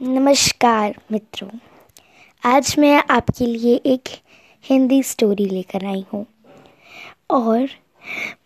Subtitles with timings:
[0.00, 1.48] नमस्कार मित्रों,
[2.42, 4.08] आज मैं आपके लिए एक
[4.64, 6.24] हिंदी स्टोरी लेकर आई हूँ।
[7.30, 7.68] और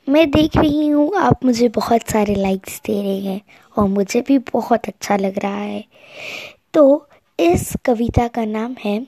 [0.09, 3.41] मैं देख रही हूँ, आप मुझे बहुत सारे लाइक्स दे रहे हैं
[3.77, 5.85] और मुझे भी बहुत अच्छा लग रहा है।
[6.75, 9.01] तो इस कविता का नाम है,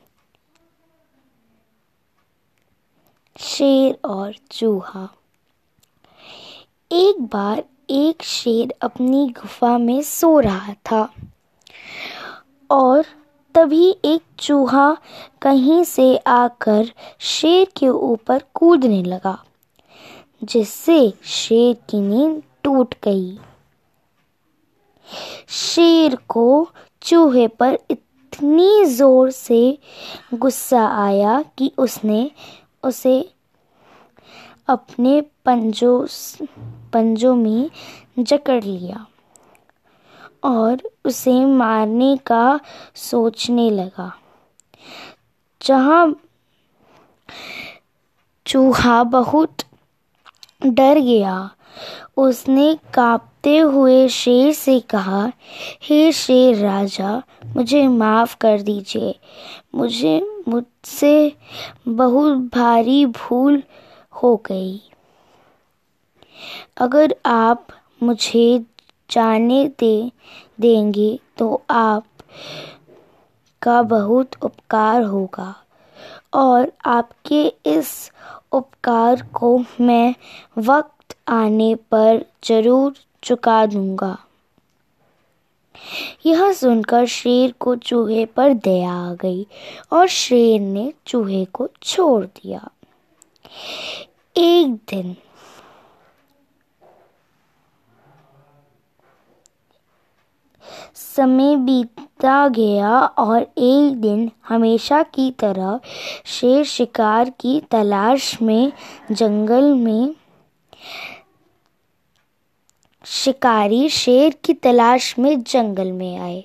[3.37, 5.09] शेर और चूहा।
[6.91, 11.09] एक बार एक शेर अपनी गुफा में सो रहा था।
[12.71, 13.05] और
[13.55, 14.97] तभी एक चूहा
[15.43, 19.37] कहीं से आकर शेर के ऊपर कूदने लगा,
[20.43, 23.39] जिससे शेर की नींद टूट गई।
[25.51, 26.69] शेर को
[27.03, 29.79] चूहे पर इतनी ज़ोर से
[30.35, 32.31] गुस्सा आया कि उसने
[32.85, 33.21] उसे
[34.69, 36.07] अपने पंजों
[36.93, 37.71] पंजों में
[38.19, 39.07] जकड़ लिया।
[40.43, 42.61] और उसे मारने का
[42.95, 44.13] सोचने लगा।
[45.63, 46.15] जहाँ
[48.47, 49.57] चूहा बहुत
[50.67, 51.51] डर गया,
[52.17, 55.33] उसने कांपते हुए शेर से कहा,
[55.83, 59.15] हे शेर राजा, मुझे माफ़ कर दीजिए।
[59.75, 61.37] मुझे मुझसे
[61.89, 63.63] बहुत भारी भूल
[64.23, 64.81] हो गई।
[66.77, 67.67] अगर आप
[68.03, 68.65] मुझे
[69.11, 70.11] जाने दे,
[70.61, 72.05] देंगे तो आप
[73.63, 75.55] का बहुत उपकार होगा।
[76.35, 77.91] और आपके इस
[78.53, 80.15] उपकार को मैं
[80.59, 84.17] वक्त आने पर ज़रूर चुका दूँगा।
[86.27, 89.47] यह सुनकर शेर को चूहे पर दया आ गई
[89.93, 92.69] और शेर ने चूहे को छोड़ दिया।
[94.37, 95.17] एक दिन
[101.19, 105.81] समय बीतता गया और एक दिन हमेशा की तरह
[106.27, 108.73] शेर शिकार की तलाश में,
[109.13, 110.15] जंगल में
[113.05, 116.45] शिकारी शेर की तलाश में जंगल में आए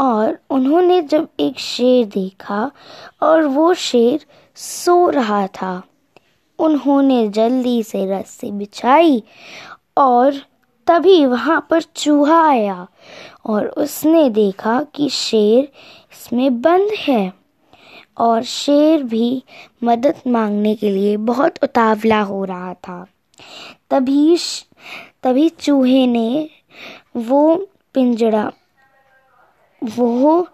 [0.00, 2.70] और उन्होंने जब एक शेर देखा
[3.22, 5.82] और वो शेर सो रहा था,
[6.58, 9.22] उन्होंने जल्दी से रस्सी बिछाई
[9.98, 10.40] और
[10.86, 12.86] तभी वहाँ पर चूहा आया
[13.46, 15.72] और उसने देखा कि शेर
[16.12, 17.32] इसमें बंद है
[18.18, 19.44] और शेर भी
[19.84, 23.06] मदद मांगने के लिए बहुत उतावला हो रहा था।
[23.90, 24.36] तभी
[25.22, 26.50] तभी चूहे ने
[27.16, 27.56] वो
[27.94, 28.52] पिंजड़ा
[29.82, 30.46] वो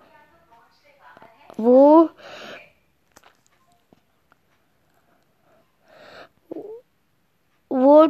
[7.70, 8.06] वो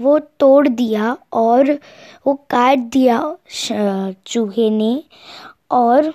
[0.00, 1.72] वो तोड़ दिया और
[2.26, 3.20] वो काट दिया
[4.26, 5.02] चूहे ने
[5.72, 6.12] और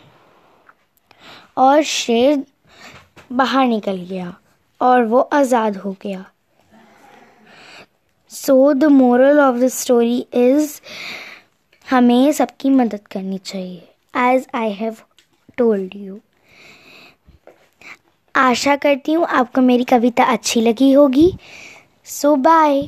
[1.58, 2.44] और शेर
[3.34, 4.34] बाहर निकल गया
[4.82, 6.26] और वो आज़ाद हो गया।
[8.32, 10.80] So the moral of the story is
[11.86, 14.96] हमें सबकी मदद करनी चाहिए as I have
[15.58, 16.20] told you
[18.36, 21.32] आशा करती हूँ आपको मेरी कविता अच्छी लगी होगी।
[22.08, 22.82] सो बाय